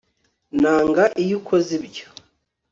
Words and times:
nanga 0.61 1.03
iyo 1.23 1.35
ukoze 1.39 1.71
ibyo 1.79 2.05